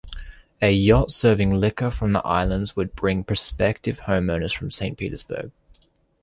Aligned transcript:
A 0.63 0.71
yacht 0.71 1.11
serving 1.11 1.53
liquor 1.53 1.91
from 1.91 2.11
the 2.11 2.25
islands 2.25 2.75
would 2.75 2.95
bring 2.95 3.23
prospective 3.23 3.99
homeowners 3.99 4.51
from 4.51 4.71
Saint 4.71 4.97
Petersburg. 4.97 5.51